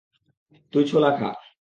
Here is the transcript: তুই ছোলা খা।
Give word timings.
তুই 0.73 0.83
ছোলা 0.83 1.11
খা। 1.17 1.29